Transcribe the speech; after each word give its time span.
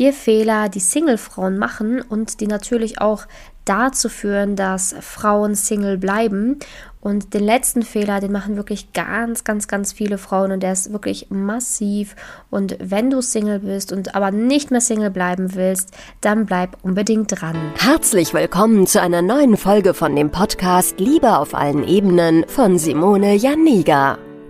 Vier 0.00 0.14
Fehler, 0.14 0.70
die 0.70 0.80
Single-Frauen 0.80 1.58
machen 1.58 2.00
und 2.00 2.40
die 2.40 2.46
natürlich 2.46 3.02
auch 3.02 3.26
dazu 3.66 4.08
führen, 4.08 4.56
dass 4.56 4.94
Frauen 5.02 5.54
Single 5.54 5.98
bleiben. 5.98 6.58
Und 7.02 7.34
den 7.34 7.44
letzten 7.44 7.82
Fehler, 7.82 8.18
den 8.18 8.32
machen 8.32 8.56
wirklich 8.56 8.94
ganz, 8.94 9.44
ganz, 9.44 9.68
ganz 9.68 9.92
viele 9.92 10.16
Frauen 10.16 10.52
und 10.52 10.62
der 10.62 10.72
ist 10.72 10.90
wirklich 10.90 11.26
massiv. 11.28 12.16
Und 12.48 12.78
wenn 12.80 13.10
du 13.10 13.20
Single 13.20 13.58
bist 13.58 13.92
und 13.92 14.14
aber 14.14 14.30
nicht 14.30 14.70
mehr 14.70 14.80
Single 14.80 15.10
bleiben 15.10 15.54
willst, 15.54 15.90
dann 16.22 16.46
bleib 16.46 16.78
unbedingt 16.80 17.38
dran. 17.38 17.58
Herzlich 17.76 18.32
willkommen 18.32 18.86
zu 18.86 19.02
einer 19.02 19.20
neuen 19.20 19.58
Folge 19.58 19.92
von 19.92 20.16
dem 20.16 20.30
Podcast 20.30 20.98
Liebe 20.98 21.36
auf 21.36 21.54
allen 21.54 21.86
Ebenen 21.86 22.46
von 22.48 22.78
Simone 22.78 23.34
Janiga. 23.34 24.16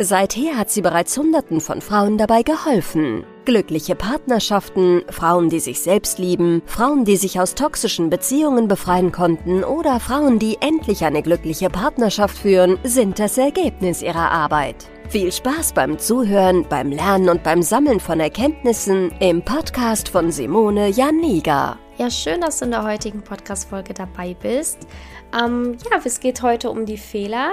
Seither 0.00 0.56
hat 0.56 0.70
sie 0.70 0.82
bereits 0.82 1.16
Hunderten 1.16 1.60
von 1.60 1.80
Frauen 1.80 2.18
dabei 2.18 2.42
geholfen. 2.42 3.24
Glückliche 3.44 3.94
Partnerschaften, 3.94 5.02
Frauen, 5.08 5.50
die 5.50 5.60
sich 5.60 5.80
selbst 5.80 6.18
lieben, 6.18 6.62
Frauen, 6.66 7.04
die 7.04 7.16
sich 7.16 7.38
aus 7.38 7.54
toxischen 7.54 8.10
Beziehungen 8.10 8.66
befreien 8.66 9.12
konnten 9.12 9.62
oder 9.62 10.00
Frauen, 10.00 10.40
die 10.40 10.58
endlich 10.60 11.04
eine 11.04 11.22
glückliche 11.22 11.70
Partnerschaft 11.70 12.36
führen, 12.36 12.78
sind 12.82 13.20
das 13.20 13.38
Ergebnis 13.38 14.02
ihrer 14.02 14.32
Arbeit. 14.32 14.88
Viel 15.10 15.30
Spaß 15.30 15.74
beim 15.74 15.98
Zuhören, 15.98 16.66
beim 16.68 16.90
Lernen 16.90 17.28
und 17.28 17.44
beim 17.44 17.62
Sammeln 17.62 18.00
von 18.00 18.18
Erkenntnissen 18.18 19.12
im 19.20 19.44
Podcast 19.44 20.08
von 20.08 20.32
Simone 20.32 20.88
Janiga. 20.88 21.78
Ja, 21.98 22.10
schön, 22.10 22.40
dass 22.40 22.58
du 22.58 22.64
in 22.64 22.72
der 22.72 22.82
heutigen 22.82 23.22
Podcast-Folge 23.22 23.94
dabei 23.94 24.34
bist. 24.34 24.78
Ähm, 25.38 25.76
ja, 25.88 26.00
es 26.04 26.18
geht 26.18 26.42
heute 26.42 26.70
um 26.70 26.84
die 26.86 26.98
Fehler, 26.98 27.50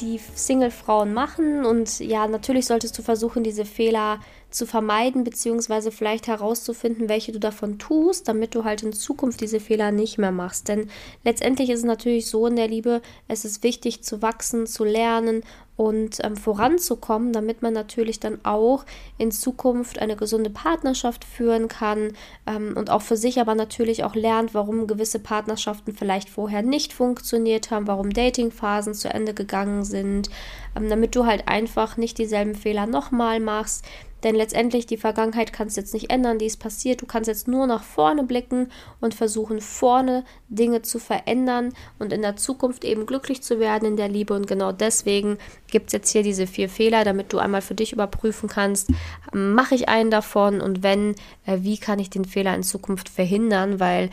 die 0.00 0.18
Single-Frauen 0.18 1.12
machen. 1.12 1.64
Und 1.64 2.00
ja, 2.00 2.26
natürlich 2.26 2.66
solltest 2.66 2.96
du 2.98 3.02
versuchen, 3.02 3.44
diese 3.44 3.64
Fehler 3.64 4.20
zu 4.54 4.66
vermeiden, 4.66 5.24
beziehungsweise 5.24 5.90
vielleicht 5.90 6.26
herauszufinden, 6.26 7.08
welche 7.08 7.32
du 7.32 7.40
davon 7.40 7.78
tust, 7.78 8.28
damit 8.28 8.54
du 8.54 8.64
halt 8.64 8.82
in 8.82 8.92
Zukunft 8.92 9.40
diese 9.40 9.60
Fehler 9.60 9.90
nicht 9.90 10.18
mehr 10.18 10.32
machst. 10.32 10.68
Denn 10.68 10.88
letztendlich 11.24 11.70
ist 11.70 11.80
es 11.80 11.84
natürlich 11.84 12.28
so 12.28 12.46
in 12.46 12.56
der 12.56 12.68
Liebe, 12.68 13.02
es 13.28 13.44
ist 13.44 13.62
wichtig 13.62 14.02
zu 14.02 14.22
wachsen, 14.22 14.66
zu 14.66 14.84
lernen 14.84 15.42
und 15.76 16.18
ähm, 16.22 16.36
voranzukommen, 16.36 17.32
damit 17.32 17.62
man 17.62 17.72
natürlich 17.72 18.20
dann 18.20 18.38
auch 18.44 18.84
in 19.18 19.32
Zukunft 19.32 19.98
eine 19.98 20.14
gesunde 20.14 20.50
Partnerschaft 20.50 21.24
führen 21.24 21.68
kann 21.68 22.12
ähm, 22.46 22.74
und 22.76 22.90
auch 22.90 23.02
für 23.02 23.16
sich 23.16 23.40
aber 23.40 23.54
natürlich 23.54 24.04
auch 24.04 24.14
lernt, 24.14 24.54
warum 24.54 24.86
gewisse 24.86 25.18
Partnerschaften 25.18 25.92
vielleicht 25.92 26.28
vorher 26.28 26.62
nicht 26.62 26.92
funktioniert 26.92 27.70
haben, 27.70 27.88
warum 27.88 28.10
Datingphasen 28.10 28.94
zu 28.94 29.12
Ende 29.12 29.34
gegangen 29.34 29.84
sind, 29.84 30.30
ähm, 30.76 30.88
damit 30.88 31.16
du 31.16 31.26
halt 31.26 31.48
einfach 31.48 31.96
nicht 31.96 32.18
dieselben 32.18 32.54
Fehler 32.54 32.86
nochmal 32.86 33.40
machst, 33.40 33.84
denn 34.24 34.34
letztendlich 34.34 34.86
die 34.86 34.96
Vergangenheit 34.96 35.52
kannst 35.52 35.76
du 35.76 35.82
jetzt 35.82 35.92
nicht 35.92 36.10
ändern, 36.10 36.38
die 36.38 36.46
ist 36.46 36.56
passiert. 36.56 37.02
Du 37.02 37.06
kannst 37.06 37.28
jetzt 37.28 37.46
nur 37.46 37.66
nach 37.66 37.82
vorne 37.82 38.24
blicken 38.24 38.70
und 39.00 39.14
versuchen, 39.14 39.60
vorne 39.60 40.24
Dinge 40.48 40.82
zu 40.82 40.98
verändern 40.98 41.72
und 41.98 42.12
in 42.12 42.22
der 42.22 42.36
Zukunft 42.36 42.84
eben 42.84 43.06
glücklich 43.06 43.42
zu 43.42 43.60
werden 43.60 43.86
in 43.86 43.96
der 43.96 44.08
Liebe. 44.08 44.34
Und 44.34 44.46
genau 44.46 44.72
deswegen 44.72 45.38
gibt 45.68 45.88
es 45.88 45.92
jetzt 45.92 46.10
hier 46.10 46.22
diese 46.22 46.46
vier 46.46 46.68
Fehler, 46.68 47.04
damit 47.04 47.32
du 47.32 47.38
einmal 47.38 47.62
für 47.62 47.74
dich 47.74 47.92
überprüfen 47.92 48.48
kannst, 48.48 48.90
mache 49.32 49.74
ich 49.74 49.88
einen 49.88 50.10
davon 50.10 50.60
und 50.60 50.82
wenn, 50.82 51.14
äh, 51.44 51.58
wie 51.60 51.78
kann 51.78 51.98
ich 51.98 52.10
den 52.10 52.24
Fehler 52.24 52.54
in 52.54 52.62
Zukunft 52.62 53.08
verhindern, 53.08 53.78
weil 53.78 54.10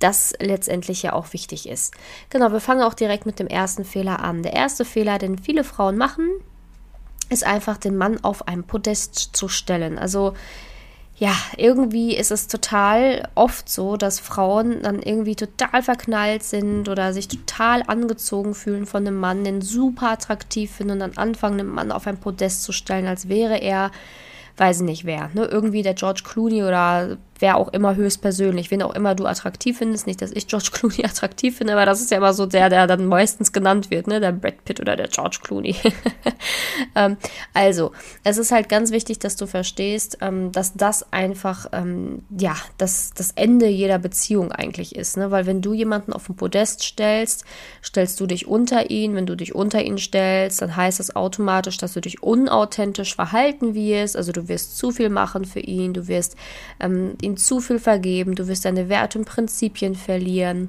das 0.00 0.34
letztendlich 0.40 1.02
ja 1.02 1.12
auch 1.12 1.32
wichtig 1.32 1.68
ist. 1.68 1.94
Genau, 2.28 2.52
wir 2.52 2.60
fangen 2.60 2.82
auch 2.82 2.94
direkt 2.94 3.24
mit 3.24 3.38
dem 3.38 3.46
ersten 3.46 3.84
Fehler 3.84 4.20
an. 4.20 4.42
Der 4.42 4.52
erste 4.52 4.84
Fehler, 4.84 5.18
den 5.18 5.38
viele 5.38 5.64
Frauen 5.64 5.96
machen, 5.96 6.28
ist 7.34 7.44
einfach 7.44 7.76
den 7.76 7.96
Mann 7.96 8.22
auf 8.22 8.48
ein 8.48 8.64
Podest 8.64 9.36
zu 9.36 9.48
stellen. 9.48 9.98
Also 9.98 10.32
ja, 11.16 11.32
irgendwie 11.56 12.16
ist 12.16 12.32
es 12.32 12.48
total 12.48 13.28
oft 13.36 13.68
so, 13.68 13.96
dass 13.96 14.18
Frauen 14.18 14.82
dann 14.82 15.00
irgendwie 15.00 15.36
total 15.36 15.82
verknallt 15.82 16.42
sind 16.42 16.88
oder 16.88 17.12
sich 17.12 17.28
total 17.28 17.82
angezogen 17.86 18.54
fühlen 18.54 18.84
von 18.84 19.06
einem 19.06 19.18
Mann, 19.18 19.44
den 19.44 19.60
super 19.60 20.10
attraktiv 20.10 20.72
finden 20.72 20.94
und 20.94 21.00
dann 21.00 21.16
anfangen, 21.16 21.58
den 21.58 21.68
Mann 21.68 21.92
auf 21.92 22.06
ein 22.08 22.18
Podest 22.18 22.64
zu 22.64 22.72
stellen, 22.72 23.06
als 23.06 23.28
wäre 23.28 23.58
er, 23.58 23.92
weiß 24.56 24.78
ich 24.78 24.86
nicht 24.86 25.04
wer, 25.04 25.30
ne, 25.34 25.44
irgendwie 25.44 25.82
der 25.82 25.94
George 25.94 26.22
Clooney 26.24 26.64
oder 26.64 27.16
wer 27.40 27.56
auch 27.56 27.68
immer 27.68 27.96
höchstpersönlich, 27.96 28.70
wen 28.70 28.82
auch 28.82 28.94
immer 28.94 29.14
du 29.14 29.26
attraktiv 29.26 29.78
findest. 29.78 30.06
Nicht, 30.06 30.22
dass 30.22 30.30
ich 30.30 30.46
George 30.46 30.70
Clooney 30.72 31.04
attraktiv 31.04 31.58
finde, 31.58 31.74
aber 31.74 31.86
das 31.86 32.00
ist 32.00 32.10
ja 32.10 32.18
immer 32.18 32.34
so 32.34 32.46
der, 32.46 32.68
der 32.68 32.86
dann 32.86 33.06
meistens 33.06 33.52
genannt 33.52 33.90
wird, 33.90 34.06
ne? 34.06 34.20
Der 34.20 34.32
Brad 34.32 34.64
Pitt 34.64 34.80
oder 34.80 34.96
der 34.96 35.08
George 35.08 35.38
Clooney. 35.42 35.76
ähm, 36.94 37.16
also, 37.52 37.92
es 38.22 38.38
ist 38.38 38.52
halt 38.52 38.68
ganz 38.68 38.90
wichtig, 38.90 39.18
dass 39.18 39.36
du 39.36 39.46
verstehst, 39.46 40.18
ähm, 40.20 40.52
dass 40.52 40.74
das 40.74 41.12
einfach, 41.12 41.66
ähm, 41.72 42.22
ja, 42.38 42.56
das, 42.78 43.12
das 43.14 43.32
Ende 43.32 43.66
jeder 43.66 43.98
Beziehung 43.98 44.52
eigentlich 44.52 44.94
ist, 44.94 45.16
ne? 45.16 45.30
Weil 45.30 45.46
wenn 45.46 45.62
du 45.62 45.74
jemanden 45.74 46.12
auf 46.12 46.26
den 46.26 46.36
Podest 46.36 46.82
stellst, 46.82 47.44
stellst 47.84 48.20
du 48.20 48.26
dich 48.26 48.46
unter 48.46 48.90
ihn. 48.90 49.14
Wenn 49.14 49.26
du 49.26 49.36
dich 49.36 49.54
unter 49.54 49.82
ihn 49.82 49.98
stellst, 49.98 50.62
dann 50.62 50.76
heißt 50.76 51.00
das 51.00 51.16
automatisch, 51.16 51.76
dass 51.78 51.94
du 51.94 52.00
dich 52.00 52.22
unauthentisch 52.22 53.14
verhalten 53.14 53.74
wirst. 53.74 54.16
Also 54.16 54.32
du 54.32 54.48
wirst 54.48 54.76
zu 54.76 54.90
viel 54.90 55.08
machen 55.08 55.44
für 55.44 55.60
ihn, 55.60 55.94
du 55.94 56.08
wirst 56.08 56.36
ähm, 56.80 57.16
ihm 57.24 57.36
zu 57.36 57.60
viel 57.60 57.78
vergeben, 57.78 58.34
du 58.34 58.46
wirst 58.48 58.64
deine 58.64 58.88
Werte 58.88 59.18
und 59.18 59.24
Prinzipien 59.24 59.94
verlieren 59.94 60.68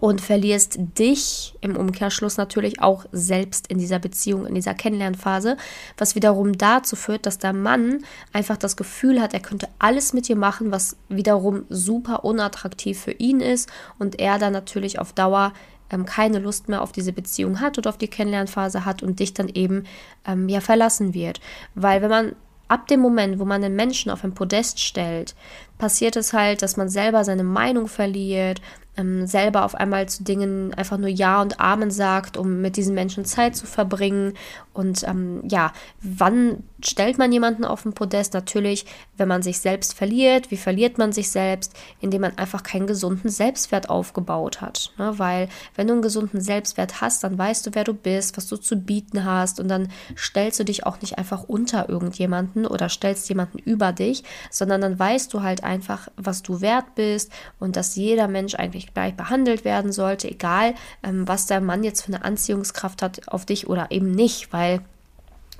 und 0.00 0.20
verlierst 0.20 0.76
dich 0.98 1.54
im 1.60 1.76
Umkehrschluss 1.76 2.36
natürlich 2.36 2.82
auch 2.82 3.06
selbst 3.12 3.68
in 3.68 3.78
dieser 3.78 3.98
Beziehung, 3.98 4.46
in 4.46 4.54
dieser 4.54 4.74
Kennenlernphase, 4.74 5.56
was 5.96 6.14
wiederum 6.14 6.58
dazu 6.58 6.94
führt, 6.94 7.24
dass 7.24 7.38
der 7.38 7.52
Mann 7.52 8.04
einfach 8.32 8.56
das 8.56 8.76
Gefühl 8.76 9.20
hat, 9.20 9.32
er 9.32 9.40
könnte 9.40 9.68
alles 9.78 10.12
mit 10.12 10.28
dir 10.28 10.36
machen, 10.36 10.70
was 10.70 10.96
wiederum 11.08 11.64
super 11.70 12.24
unattraktiv 12.24 13.00
für 13.00 13.12
ihn 13.12 13.40
ist 13.40 13.70
und 13.98 14.20
er 14.20 14.38
dann 14.38 14.52
natürlich 14.52 14.98
auf 14.98 15.12
Dauer 15.12 15.52
ähm, 15.90 16.04
keine 16.04 16.38
Lust 16.38 16.68
mehr 16.68 16.82
auf 16.82 16.92
diese 16.92 17.12
Beziehung 17.12 17.60
hat 17.60 17.78
oder 17.78 17.88
auf 17.90 17.98
die 17.98 18.08
Kennenlernphase 18.08 18.84
hat 18.84 19.02
und 19.02 19.20
dich 19.20 19.32
dann 19.32 19.48
eben 19.48 19.84
ähm, 20.26 20.48
ja 20.48 20.60
verlassen 20.60 21.14
wird. 21.14 21.40
Weil 21.74 22.02
wenn 22.02 22.10
man 22.10 22.36
ab 22.68 22.86
dem 22.86 23.00
Moment, 23.00 23.38
wo 23.38 23.44
man 23.44 23.62
den 23.62 23.74
Menschen 23.74 24.10
auf 24.10 24.24
ein 24.24 24.34
Podest 24.34 24.80
stellt, 24.80 25.34
passiert 25.78 26.16
es 26.16 26.32
halt, 26.32 26.62
dass 26.62 26.76
man 26.76 26.88
selber 26.88 27.24
seine 27.24 27.44
Meinung 27.44 27.88
verliert, 27.88 28.60
ähm, 28.98 29.26
selber 29.26 29.64
auf 29.64 29.74
einmal 29.74 30.08
zu 30.08 30.24
Dingen 30.24 30.74
einfach 30.74 30.98
nur 30.98 31.08
Ja 31.08 31.40
und 31.40 31.60
Amen 31.60 31.90
sagt, 31.90 32.36
um 32.36 32.60
mit 32.60 32.76
diesen 32.76 32.94
Menschen 32.94 33.24
Zeit 33.24 33.56
zu 33.56 33.66
verbringen. 33.66 34.34
Und 34.74 35.02
ähm, 35.08 35.42
ja, 35.48 35.72
wann 36.02 36.64
stellt 36.84 37.18
man 37.18 37.32
jemanden 37.32 37.64
auf 37.64 37.82
den 37.82 37.92
Podest? 37.92 38.34
Natürlich, 38.34 38.86
wenn 39.16 39.28
man 39.28 39.42
sich 39.42 39.58
selbst 39.60 39.94
verliert. 39.94 40.50
Wie 40.50 40.56
verliert 40.56 40.98
man 40.98 41.12
sich 41.12 41.30
selbst? 41.30 41.74
Indem 42.00 42.22
man 42.22 42.38
einfach 42.38 42.62
keinen 42.62 42.86
gesunden 42.86 43.30
Selbstwert 43.30 43.90
aufgebaut 43.90 44.60
hat. 44.60 44.92
Ne? 44.98 45.18
Weil 45.18 45.48
wenn 45.74 45.86
du 45.86 45.94
einen 45.94 46.02
gesunden 46.02 46.40
Selbstwert 46.40 47.00
hast, 47.00 47.24
dann 47.24 47.38
weißt 47.38 47.66
du, 47.66 47.70
wer 47.74 47.84
du 47.84 47.94
bist, 47.94 48.36
was 48.36 48.46
du 48.46 48.56
zu 48.56 48.76
bieten 48.76 49.24
hast 49.24 49.60
und 49.60 49.68
dann 49.68 49.88
stellst 50.16 50.60
du 50.60 50.64
dich 50.64 50.86
auch 50.86 51.00
nicht 51.00 51.18
einfach 51.18 51.44
unter 51.44 51.88
irgendjemanden 51.88 52.66
oder 52.66 52.88
stellst 52.88 53.28
jemanden 53.28 53.58
über 53.58 53.92
dich, 53.92 54.24
sondern 54.50 54.80
dann 54.80 54.98
weißt 54.98 55.32
du 55.32 55.42
halt 55.42 55.64
einfach, 55.64 56.08
was 56.16 56.42
du 56.42 56.60
wert 56.60 56.94
bist 56.94 57.32
und 57.58 57.76
dass 57.76 57.96
jeder 57.96 58.28
Mensch 58.28 58.54
eigentlich 58.54 58.87
gleich 58.94 59.14
behandelt 59.14 59.64
werden 59.64 59.92
sollte, 59.92 60.28
egal 60.28 60.74
ähm, 61.02 61.26
was 61.26 61.46
der 61.46 61.60
Mann 61.60 61.84
jetzt 61.84 62.02
für 62.02 62.12
eine 62.12 62.24
Anziehungskraft 62.24 63.02
hat 63.02 63.28
auf 63.28 63.44
dich 63.44 63.68
oder 63.68 63.90
eben 63.90 64.10
nicht, 64.10 64.52
weil 64.52 64.80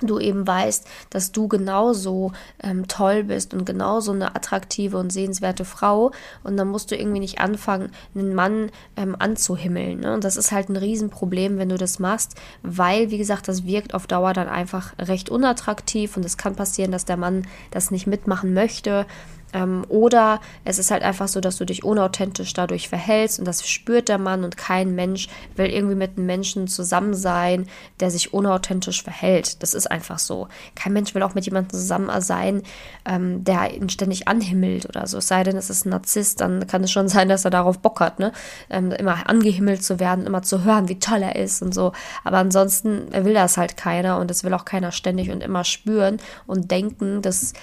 du 0.01 0.19
eben 0.19 0.47
weißt, 0.47 0.87
dass 1.09 1.31
du 1.31 1.47
genauso 1.47 2.31
ähm, 2.63 2.87
toll 2.87 3.23
bist 3.25 3.53
und 3.53 3.65
genauso 3.65 4.11
eine 4.11 4.35
attraktive 4.35 4.97
und 4.97 5.11
sehenswerte 5.11 5.65
Frau 5.65 6.11
und 6.43 6.57
dann 6.57 6.69
musst 6.69 6.91
du 6.91 6.95
irgendwie 6.95 7.19
nicht 7.19 7.39
anfangen, 7.39 7.91
einen 8.15 8.33
Mann 8.33 8.71
ähm, 8.95 9.15
anzuhimmeln. 9.17 10.01
Ne? 10.01 10.13
Und 10.13 10.23
das 10.23 10.37
ist 10.37 10.51
halt 10.51 10.69
ein 10.69 10.77
Riesenproblem, 10.77 11.57
wenn 11.57 11.69
du 11.69 11.77
das 11.77 11.99
machst, 11.99 12.35
weil, 12.63 13.11
wie 13.11 13.17
gesagt, 13.17 13.47
das 13.47 13.65
wirkt 13.65 13.93
auf 13.93 14.07
Dauer 14.07 14.33
dann 14.33 14.47
einfach 14.47 14.93
recht 14.99 15.29
unattraktiv 15.29 16.15
und 16.15 16.25
es 16.25 16.37
kann 16.37 16.55
passieren, 16.55 16.91
dass 16.91 17.05
der 17.05 17.17
Mann 17.17 17.45
das 17.71 17.91
nicht 17.91 18.07
mitmachen 18.07 18.53
möchte 18.53 19.05
Ähm, 19.53 19.85
oder 19.89 20.39
es 20.63 20.79
ist 20.79 20.91
halt 20.91 21.03
einfach 21.03 21.27
so, 21.27 21.41
dass 21.41 21.57
du 21.57 21.65
dich 21.65 21.83
unauthentisch 21.83 22.53
dadurch 22.53 22.89
verhältst 22.89 23.39
und 23.39 23.45
das 23.45 23.67
spürt 23.67 24.09
der 24.09 24.17
Mann 24.17 24.43
und 24.43 24.57
kein 24.57 24.95
Mensch 24.95 25.27
will 25.55 25.67
irgendwie 25.67 25.95
mit 25.95 26.17
einem 26.17 26.25
Menschen 26.25 26.67
zusammen 26.67 27.13
sein, 27.13 27.67
der 27.99 28.11
sich 28.11 28.33
unauthentisch 28.33 29.03
verhält. 29.03 29.61
Das 29.63 29.73
ist 29.73 29.89
einfach 29.89 30.19
so. 30.19 30.47
Kein 30.75 30.93
Mensch 30.93 31.15
will 31.15 31.23
auch 31.23 31.35
mit 31.35 31.45
jemandem 31.45 31.71
zusammen 31.71 32.09
sein, 32.21 32.63
ähm, 33.05 33.43
der 33.43 33.73
ihn 33.73 33.89
ständig 33.89 34.27
anhimmelt 34.27 34.87
oder 34.87 35.07
so. 35.07 35.17
Es 35.17 35.27
sei 35.27 35.43
denn, 35.43 35.57
es 35.57 35.69
ist 35.69 35.85
ein 35.85 35.89
Narzisst, 35.89 36.41
dann 36.41 36.67
kann 36.67 36.83
es 36.83 36.91
schon 36.91 37.07
sein, 37.09 37.29
dass 37.29 37.45
er 37.45 37.51
darauf 37.51 37.79
Bock 37.79 37.99
hat, 37.99 38.19
ne? 38.19 38.31
Ähm, 38.69 38.91
immer 38.91 39.29
angehimmelt 39.29 39.83
zu 39.83 39.99
werden, 39.99 40.25
immer 40.25 40.43
zu 40.43 40.63
hören, 40.63 40.89
wie 40.89 40.99
toll 40.99 41.21
er 41.21 41.35
ist 41.35 41.61
und 41.61 41.73
so. 41.73 41.93
Aber 42.23 42.37
ansonsten 42.37 43.11
will 43.11 43.33
das 43.33 43.57
halt 43.57 43.77
keiner 43.77 44.19
und 44.19 44.29
das 44.29 44.43
will 44.43 44.53
auch 44.53 44.65
keiner 44.65 44.91
ständig 44.91 45.31
und 45.31 45.41
immer 45.41 45.63
spüren 45.63 46.17
und 46.45 46.71
denken, 46.71 47.21
dass 47.21 47.53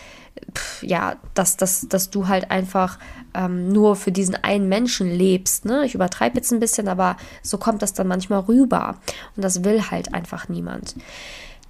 ja, 0.82 1.16
dass, 1.34 1.56
dass, 1.56 1.88
dass 1.88 2.10
du 2.10 2.28
halt 2.28 2.50
einfach 2.50 2.98
ähm, 3.34 3.68
nur 3.68 3.96
für 3.96 4.12
diesen 4.12 4.34
einen 4.36 4.68
Menschen 4.68 5.10
lebst. 5.10 5.64
Ne? 5.64 5.84
Ich 5.84 5.94
übertreibe 5.94 6.36
jetzt 6.36 6.52
ein 6.52 6.60
bisschen, 6.60 6.88
aber 6.88 7.16
so 7.42 7.58
kommt 7.58 7.82
das 7.82 7.92
dann 7.92 8.08
manchmal 8.08 8.40
rüber. 8.40 8.96
Und 9.36 9.42
das 9.42 9.64
will 9.64 9.90
halt 9.90 10.14
einfach 10.14 10.48
niemand. 10.48 10.96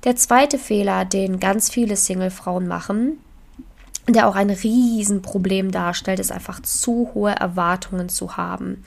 Der 0.05 0.17
zweite 0.17 0.59
Fehler, 0.59 1.05
den 1.05 1.41
ganz 1.41 1.71
viele 1.71 1.97
Single-Frauen 1.97 2.69
machen, 2.69 3.19
der 4.09 4.29
auch 4.29 4.37
ein 4.37 4.51
Riesenproblem 4.51 5.73
darstellt, 5.73 6.21
ist 6.21 6.31
einfach 6.31 6.61
zu 6.61 7.11
hohe 7.15 7.33
Erwartungen 7.33 8.09
zu 8.09 8.37
haben. 8.37 8.85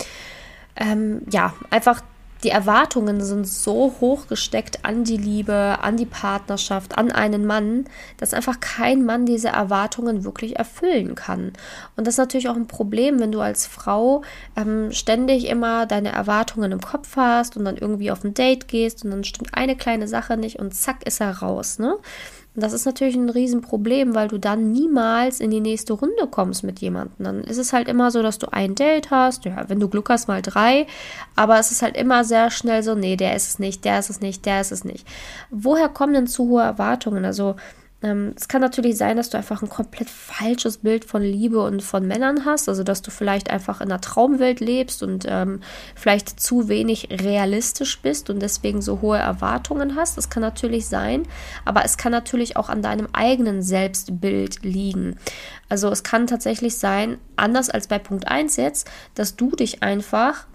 Ähm, 0.77 1.23
ja, 1.29 1.53
einfach 1.69 2.01
die 2.43 2.49
Erwartungen 2.49 3.21
sind 3.21 3.47
so 3.47 3.95
hoch 3.99 4.27
gesteckt 4.27 4.85
an 4.85 5.03
die 5.03 5.17
Liebe, 5.17 5.79
an 5.81 5.97
die 5.97 6.05
Partnerschaft, 6.05 6.97
an 6.97 7.11
einen 7.11 7.45
Mann, 7.45 7.85
dass 8.17 8.33
einfach 8.33 8.59
kein 8.61 9.05
Mann 9.05 9.25
diese 9.25 9.49
Erwartungen 9.49 10.23
wirklich 10.23 10.57
erfüllen 10.57 11.15
kann. 11.15 11.51
Und 11.97 12.07
das 12.07 12.13
ist 12.13 12.19
natürlich 12.19 12.47
auch 12.47 12.55
ein 12.55 12.67
Problem, 12.67 13.19
wenn 13.19 13.33
du 13.33 13.41
als 13.41 13.67
Frau 13.67 14.23
ähm, 14.55 14.91
ständig 14.91 15.47
immer 15.47 15.85
deine 15.85 16.13
Erwartungen 16.13 16.71
im 16.71 16.81
Kopf 16.81 17.17
hast 17.17 17.57
und 17.57 17.65
dann 17.65 17.77
irgendwie 17.77 18.11
auf 18.11 18.23
ein 18.23 18.33
Date 18.33 18.67
gehst 18.67 19.03
und 19.03 19.11
dann 19.11 19.23
stimmt 19.25 19.53
eine 19.53 19.75
kleine 19.75 20.07
Sache 20.07 20.37
nicht 20.37 20.59
und 20.59 20.73
zack 20.73 21.05
ist 21.05 21.19
er 21.19 21.39
raus, 21.39 21.79
ne? 21.79 21.97
Und 22.55 22.63
das 22.63 22.73
ist 22.73 22.85
natürlich 22.85 23.15
ein 23.15 23.29
Riesenproblem, 23.29 24.15
weil 24.15 24.27
du 24.27 24.37
dann 24.39 24.71
niemals 24.71 25.39
in 25.39 25.51
die 25.51 25.61
nächste 25.61 25.93
Runde 25.93 26.27
kommst 26.29 26.63
mit 26.63 26.79
jemandem. 26.79 27.23
Dann 27.23 27.43
ist 27.43 27.57
es 27.57 27.73
halt 27.73 27.87
immer 27.87 28.09
so, 28.11 28.23
dass 28.23 28.39
du 28.39 28.51
ein 28.51 28.75
Date 28.75 29.11
hast, 29.11 29.45
ja, 29.45 29.69
wenn 29.69 29.79
du 29.79 29.87
Glück 29.87 30.09
hast, 30.09 30.27
mal 30.27 30.41
drei, 30.41 30.87
aber 31.35 31.59
es 31.59 31.71
ist 31.71 31.81
halt 31.81 31.95
immer 31.95 32.23
sehr 32.23 32.49
schnell 32.49 32.81
so, 32.81 32.95
nee, 32.95 33.15
der 33.15 33.35
ist 33.35 33.47
es 33.47 33.59
nicht, 33.59 33.85
der 33.85 33.99
ist 33.99 34.09
es 34.09 34.19
nicht, 34.19 34.45
der 34.45 34.61
ist 34.61 34.71
es 34.71 34.83
nicht. 34.83 35.07
Woher 35.51 35.89
kommen 35.89 36.13
denn 36.13 36.27
zu 36.27 36.49
hohe 36.49 36.63
Erwartungen? 36.63 37.23
Also 37.23 37.55
ähm, 38.01 38.33
es 38.37 38.47
kann 38.47 38.61
natürlich 38.61 38.97
sein, 38.97 39.17
dass 39.17 39.29
du 39.29 39.37
einfach 39.37 39.61
ein 39.61 39.69
komplett 39.69 40.09
falsches 40.09 40.77
Bild 40.77 41.03
von 41.03 41.21
Liebe 41.21 41.61
und 41.61 41.83
von 41.83 42.07
Männern 42.07 42.45
hast, 42.45 42.69
also 42.69 42.83
dass 42.83 43.01
du 43.01 43.11
vielleicht 43.11 43.49
einfach 43.49 43.81
in 43.81 43.91
einer 43.91 43.99
Traumwelt 43.99 44.61
lebst 44.61 45.03
und 45.03 45.25
ähm, 45.27 45.59
vielleicht 45.95 46.39
zu 46.39 46.69
wenig 46.69 47.09
realistisch 47.11 47.99
bist 47.99 48.29
und 48.29 48.39
deswegen 48.39 48.81
so 48.81 49.01
hohe 49.01 49.17
Erwartungen 49.17 49.95
hast. 49.97 50.17
Das 50.17 50.29
kann 50.29 50.41
natürlich 50.41 50.87
sein, 50.87 51.23
aber 51.65 51.83
es 51.83 51.97
kann 51.97 52.13
natürlich 52.13 52.55
auch 52.55 52.69
an 52.69 52.81
deinem 52.81 53.09
eigenen 53.11 53.61
Selbstbild 53.61 54.63
liegen. 54.63 55.17
Also 55.67 55.89
es 55.89 56.03
kann 56.03 56.25
tatsächlich 56.25 56.77
sein, 56.77 57.17
anders 57.35 57.69
als 57.69 57.87
bei 57.87 57.99
Punkt 57.99 58.27
1 58.29 58.55
jetzt, 58.55 58.89
dass 59.15 59.35
du 59.35 59.51
dich 59.51 59.83
einfach 59.83 60.47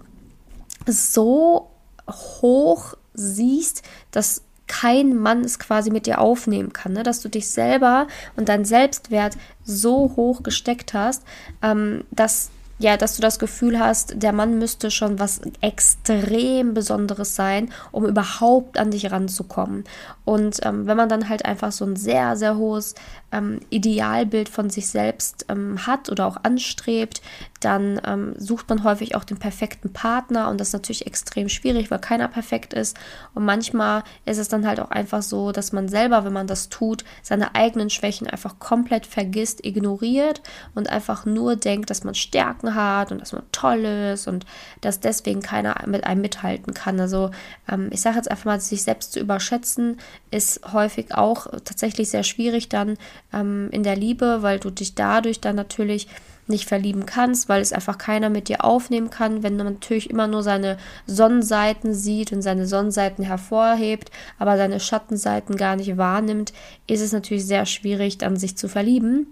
so 0.87 1.69
hoch 2.09 2.95
siehst, 3.13 3.83
dass 4.11 4.41
kein 4.67 5.15
Mann 5.15 5.41
es 5.41 5.59
quasi 5.59 5.91
mit 5.91 6.05
dir 6.05 6.19
aufnehmen 6.19 6.73
kann, 6.73 6.93
ne? 6.93 7.03
dass 7.03 7.21
du 7.21 7.29
dich 7.29 7.49
selber 7.49 8.07
und 8.35 8.49
deinen 8.49 8.65
Selbstwert 8.65 9.37
so 9.63 10.13
hoch 10.15 10.43
gesteckt 10.43 10.93
hast, 10.93 11.23
ähm, 11.61 12.03
dass 12.11 12.49
ja, 12.77 12.97
dass 12.97 13.15
du 13.15 13.21
das 13.21 13.39
Gefühl 13.39 13.79
hast, 13.79 14.21
der 14.21 14.33
Mann 14.33 14.59
müsste 14.59 14.91
schon 14.91 15.17
was 15.17 15.41
extrem 15.61 16.73
Besonderes 16.73 17.35
sein, 17.35 17.71
um 17.91 18.05
überhaupt 18.05 18.77
an 18.77 18.91
dich 18.91 19.11
ranzukommen. 19.11 19.85
Und 20.25 20.59
ähm, 20.65 20.85
wenn 20.85 20.97
man 20.97 21.07
dann 21.07 21.29
halt 21.29 21.45
einfach 21.45 21.71
so 21.71 21.85
ein 21.85 21.95
sehr, 21.95 22.35
sehr 22.35 22.57
hohes 22.57 22.95
ähm, 23.31 23.59
Idealbild 23.69 24.49
von 24.49 24.69
sich 24.69 24.87
selbst 24.87 25.45
ähm, 25.49 25.85
hat 25.85 26.09
oder 26.09 26.25
auch 26.25 26.37
anstrebt, 26.43 27.21
dann 27.59 27.99
ähm, 28.05 28.33
sucht 28.37 28.69
man 28.69 28.83
häufig 28.83 29.15
auch 29.15 29.23
den 29.23 29.37
perfekten 29.37 29.91
Partner 29.91 30.49
und 30.49 30.59
das 30.59 30.69
ist 30.69 30.73
natürlich 30.73 31.07
extrem 31.07 31.49
schwierig, 31.49 31.91
weil 31.91 31.99
keiner 31.99 32.27
perfekt 32.27 32.73
ist. 32.73 32.97
Und 33.33 33.45
manchmal 33.45 34.03
ist 34.25 34.37
es 34.37 34.47
dann 34.47 34.67
halt 34.67 34.79
auch 34.79 34.91
einfach 34.91 35.21
so, 35.21 35.51
dass 35.51 35.71
man 35.71 35.87
selber, 35.87 36.25
wenn 36.25 36.33
man 36.33 36.47
das 36.47 36.69
tut, 36.69 37.03
seine 37.23 37.55
eigenen 37.55 37.89
Schwächen 37.89 38.27
einfach 38.27 38.59
komplett 38.59 39.05
vergisst, 39.05 39.65
ignoriert 39.65 40.41
und 40.75 40.89
einfach 40.89 41.25
nur 41.25 41.55
denkt, 41.55 41.89
dass 41.89 42.03
man 42.03 42.15
Stärken 42.15 42.64
hat 42.73 43.11
und 43.11 43.21
dass 43.21 43.33
man 43.33 43.43
toll 43.51 43.85
ist 43.85 44.27
und 44.27 44.45
dass 44.81 44.99
deswegen 44.99 45.41
keiner 45.41 45.75
mit 45.85 46.05
einem 46.05 46.21
mithalten 46.21 46.73
kann. 46.73 46.99
Also 46.99 47.29
ähm, 47.71 47.89
ich 47.91 48.01
sage 48.01 48.15
jetzt 48.15 48.31
einfach 48.31 48.45
mal, 48.45 48.59
sich 48.59 48.81
selbst 48.81 49.13
zu 49.13 49.19
überschätzen, 49.19 49.99
ist 50.31 50.61
häufig 50.73 51.13
auch 51.13 51.47
tatsächlich 51.63 52.09
sehr 52.09 52.23
schwierig 52.23 52.69
dann 52.69 52.97
ähm, 53.33 53.69
in 53.71 53.83
der 53.83 53.95
Liebe, 53.95 54.41
weil 54.41 54.59
du 54.59 54.71
dich 54.71 54.95
dadurch 54.95 55.41
dann 55.41 55.55
natürlich 55.55 56.07
nicht 56.47 56.67
verlieben 56.67 57.05
kannst, 57.05 57.49
weil 57.49 57.61
es 57.61 57.73
einfach 57.73 57.97
keiner 57.97 58.29
mit 58.29 58.49
dir 58.49 58.63
aufnehmen 58.63 59.09
kann, 59.09 59.43
wenn 59.43 59.57
man 59.57 59.73
natürlich 59.73 60.09
immer 60.09 60.27
nur 60.27 60.43
seine 60.43 60.77
Sonnenseiten 61.07 61.93
sieht 61.93 62.31
und 62.31 62.41
seine 62.41 62.67
Sonnenseiten 62.67 63.23
hervorhebt, 63.23 64.11
aber 64.37 64.57
seine 64.57 64.79
Schattenseiten 64.79 65.55
gar 65.55 65.75
nicht 65.75 65.97
wahrnimmt, 65.97 66.53
ist 66.87 67.01
es 67.01 67.11
natürlich 67.11 67.45
sehr 67.45 67.65
schwierig, 67.65 68.17
dann 68.17 68.37
sich 68.37 68.57
zu 68.57 68.67
verlieben 68.67 69.27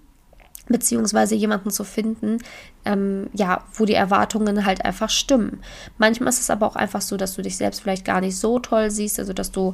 beziehungsweise 0.68 1.36
jemanden 1.36 1.72
zu 1.72 1.84
finden, 1.84 2.40
ähm, 2.86 3.30
ja, 3.34 3.64
wo 3.74 3.86
die 3.86 3.94
Erwartungen 3.94 4.66
halt 4.66 4.86
einfach 4.86 5.10
stimmen. 5.10 5.62
Manchmal 5.98 6.30
ist 6.30 6.40
es 6.40 6.50
aber 6.50 6.66
auch 6.66 6.76
einfach 6.76 7.02
so, 7.02 7.18
dass 7.18 7.36
du 7.36 7.42
dich 7.42 7.58
selbst 7.58 7.82
vielleicht 7.82 8.06
gar 8.06 8.22
nicht 8.22 8.38
so 8.38 8.60
toll 8.60 8.90
siehst, 8.90 9.20
also 9.20 9.34
dass 9.34 9.52
du 9.52 9.74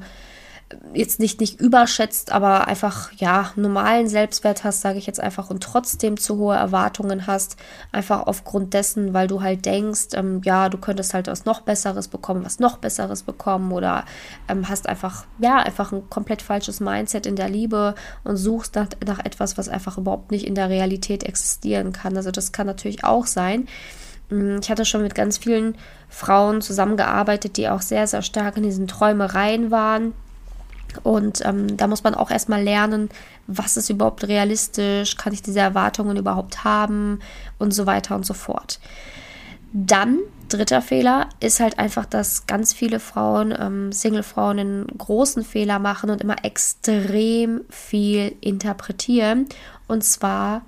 jetzt 0.93 1.19
nicht, 1.19 1.39
nicht 1.39 1.59
überschätzt, 1.59 2.31
aber 2.31 2.67
einfach, 2.67 3.11
ja, 3.13 3.51
normalen 3.55 4.07
Selbstwert 4.07 4.63
hast, 4.63 4.81
sage 4.81 4.99
ich 4.99 5.07
jetzt 5.07 5.19
einfach, 5.19 5.49
und 5.49 5.63
trotzdem 5.63 6.17
zu 6.17 6.37
hohe 6.37 6.55
Erwartungen 6.55 7.25
hast, 7.25 7.57
einfach 7.91 8.27
aufgrund 8.27 8.73
dessen, 8.73 9.13
weil 9.13 9.27
du 9.27 9.41
halt 9.41 9.65
denkst, 9.65 10.09
ähm, 10.13 10.41
ja, 10.43 10.69
du 10.69 10.77
könntest 10.77 11.13
halt 11.13 11.27
was 11.27 11.45
noch 11.45 11.61
Besseres 11.61 12.07
bekommen, 12.07 12.45
was 12.45 12.59
noch 12.59 12.77
Besseres 12.77 13.23
bekommen 13.23 13.71
oder 13.71 14.05
ähm, 14.47 14.69
hast 14.69 14.87
einfach, 14.87 15.25
ja, 15.39 15.57
einfach 15.57 15.91
ein 15.91 16.07
komplett 16.09 16.41
falsches 16.41 16.79
Mindset 16.79 17.25
in 17.25 17.35
der 17.35 17.49
Liebe 17.49 17.95
und 18.23 18.37
suchst 18.37 18.75
nach, 18.75 18.87
nach 19.05 19.19
etwas, 19.19 19.57
was 19.57 19.69
einfach 19.69 19.97
überhaupt 19.97 20.31
nicht 20.31 20.45
in 20.45 20.55
der 20.55 20.69
Realität 20.69 21.23
existieren 21.23 21.93
kann. 21.93 22.15
Also 22.15 22.29
das 22.29 22.51
kann 22.51 22.67
natürlich 22.67 23.03
auch 23.03 23.25
sein. 23.25 23.67
Mm, 24.29 24.57
ich 24.61 24.69
hatte 24.69 24.85
schon 24.85 25.01
mit 25.01 25.15
ganz 25.15 25.39
vielen 25.39 25.75
Frauen 26.09 26.61
zusammengearbeitet, 26.61 27.57
die 27.57 27.69
auch 27.69 27.81
sehr, 27.81 28.05
sehr 28.05 28.21
stark 28.21 28.57
in 28.57 28.63
diesen 28.63 28.87
Träumereien 28.87 29.71
waren 29.71 30.13
und 31.03 31.45
ähm, 31.45 31.77
da 31.77 31.87
muss 31.87 32.03
man 32.03 32.15
auch 32.15 32.31
erstmal 32.31 32.63
lernen, 32.63 33.09
was 33.47 33.77
ist 33.77 33.89
überhaupt 33.89 34.27
realistisch, 34.27 35.17
kann 35.17 35.33
ich 35.33 35.41
diese 35.41 35.59
Erwartungen 35.59 36.17
überhaupt 36.17 36.63
haben 36.63 37.19
und 37.57 37.73
so 37.73 37.85
weiter 37.85 38.15
und 38.15 38.25
so 38.25 38.33
fort. 38.33 38.79
Dann, 39.71 40.19
dritter 40.49 40.81
Fehler, 40.81 41.29
ist 41.39 41.59
halt 41.59 41.77
einfach, 41.77 42.05
dass 42.05 42.47
ganz 42.47 42.73
viele 42.73 42.99
Frauen, 42.99 43.53
ähm, 43.57 43.91
Single-Frauen, 43.91 44.59
einen 44.59 44.87
großen 44.87 45.43
Fehler 45.43 45.77
machen 45.77 46.09
und 46.09 46.21
immer 46.21 46.43
extrem 46.43 47.61
viel 47.69 48.35
interpretieren. 48.41 49.47
Und 49.87 50.03
zwar 50.03 50.63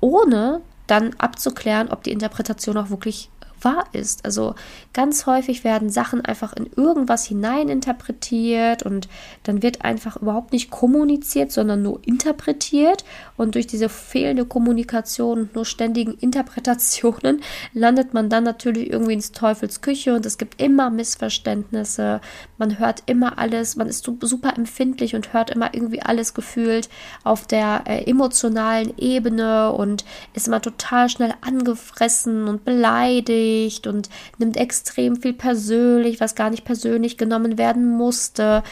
ohne 0.00 0.62
dann 0.86 1.14
abzuklären, 1.18 1.88
ob 1.88 2.02
die 2.02 2.12
Interpretation 2.12 2.78
auch 2.78 2.90
wirklich 2.90 3.30
wahr 3.66 3.84
ist. 3.92 4.24
Also 4.24 4.54
ganz 4.92 5.26
häufig 5.26 5.64
werden 5.64 5.90
Sachen 5.90 6.24
einfach 6.24 6.54
in 6.54 6.70
irgendwas 6.76 7.26
hineininterpretiert 7.26 8.84
und 8.84 9.08
dann 9.42 9.62
wird 9.62 9.84
einfach 9.84 10.16
überhaupt 10.16 10.52
nicht 10.52 10.70
kommuniziert, 10.70 11.52
sondern 11.52 11.82
nur 11.82 12.00
interpretiert. 12.06 13.04
Und 13.36 13.54
durch 13.54 13.66
diese 13.66 13.88
fehlende 13.88 14.44
Kommunikation 14.44 15.40
und 15.40 15.54
nur 15.54 15.64
ständigen 15.64 16.14
Interpretationen 16.14 17.42
landet 17.74 18.14
man 18.14 18.28
dann 18.28 18.44
natürlich 18.44 18.90
irgendwie 18.90 19.14
ins 19.14 19.32
Teufels 19.32 19.80
Küche 19.80 20.14
und 20.14 20.24
es 20.26 20.38
gibt 20.38 20.60
immer 20.60 20.90
Missverständnisse. 20.90 22.20
Man 22.58 22.78
hört 22.78 23.02
immer 23.06 23.38
alles, 23.38 23.76
man 23.76 23.88
ist 23.88 24.04
super 24.04 24.56
empfindlich 24.56 25.14
und 25.14 25.32
hört 25.32 25.50
immer 25.50 25.74
irgendwie 25.74 26.02
alles 26.02 26.34
gefühlt 26.34 26.88
auf 27.24 27.46
der 27.46 27.82
äh, 27.86 28.04
emotionalen 28.10 28.96
Ebene 28.98 29.72
und 29.72 30.04
ist 30.34 30.48
immer 30.48 30.62
total 30.62 31.08
schnell 31.08 31.34
angefressen 31.40 32.48
und 32.48 32.64
beleidigt 32.64 33.86
und 33.86 34.08
nimmt 34.38 34.56
extrem 34.56 35.16
viel 35.16 35.32
persönlich, 35.32 36.20
was 36.20 36.34
gar 36.34 36.50
nicht 36.50 36.64
persönlich 36.64 37.18
genommen 37.18 37.58
werden 37.58 37.96
musste. 37.96 38.62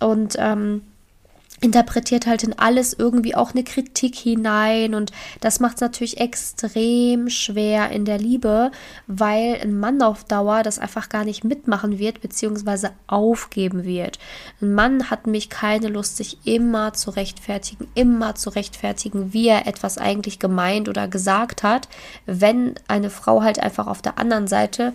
Und 0.00 0.36
ähm, 0.38 0.82
interpretiert 1.60 2.26
halt 2.26 2.42
in 2.42 2.58
alles 2.58 2.94
irgendwie 2.94 3.34
auch 3.34 3.52
eine 3.52 3.64
Kritik 3.64 4.16
hinein 4.16 4.94
und 4.94 5.12
das 5.40 5.60
macht 5.60 5.76
es 5.76 5.80
natürlich 5.80 6.18
extrem 6.18 7.28
schwer 7.28 7.90
in 7.90 8.04
der 8.04 8.18
Liebe, 8.18 8.70
weil 9.06 9.58
ein 9.62 9.78
Mann 9.78 10.00
auf 10.02 10.24
Dauer 10.24 10.62
das 10.62 10.78
einfach 10.78 11.08
gar 11.08 11.24
nicht 11.24 11.44
mitmachen 11.44 11.98
wird 11.98 12.20
beziehungsweise 12.22 12.92
aufgeben 13.06 13.84
wird. 13.84 14.18
Ein 14.60 14.74
Mann 14.74 15.10
hat 15.10 15.26
nämlich 15.26 15.50
keine 15.50 15.88
Lust, 15.88 16.16
sich 16.16 16.38
immer 16.44 16.94
zu 16.94 17.10
rechtfertigen, 17.10 17.88
immer 17.94 18.34
zu 18.34 18.50
rechtfertigen, 18.50 19.32
wie 19.32 19.48
er 19.48 19.66
etwas 19.66 19.98
eigentlich 19.98 20.38
gemeint 20.38 20.88
oder 20.88 21.08
gesagt 21.08 21.62
hat, 21.62 21.88
wenn 22.26 22.74
eine 22.88 23.10
Frau 23.10 23.42
halt 23.42 23.60
einfach 23.60 23.86
auf 23.86 24.00
der 24.00 24.18
anderen 24.18 24.46
Seite 24.46 24.94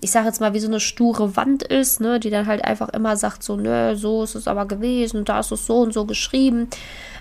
ich 0.00 0.10
sage 0.10 0.26
jetzt 0.26 0.40
mal, 0.40 0.54
wie 0.54 0.60
so 0.60 0.68
eine 0.68 0.80
sture 0.80 1.36
Wand 1.36 1.62
ist, 1.62 2.00
ne, 2.00 2.20
die 2.20 2.30
dann 2.30 2.46
halt 2.46 2.64
einfach 2.64 2.88
immer 2.90 3.16
sagt, 3.16 3.42
so, 3.42 3.56
nö, 3.56 3.96
so 3.96 4.22
ist 4.22 4.34
es 4.34 4.46
aber 4.46 4.66
gewesen, 4.66 5.24
da 5.24 5.40
ist 5.40 5.50
es 5.50 5.66
so 5.66 5.80
und 5.80 5.92
so 5.92 6.04
geschrieben. 6.04 6.68